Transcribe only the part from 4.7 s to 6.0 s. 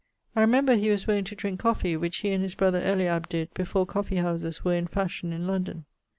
in fashion in London.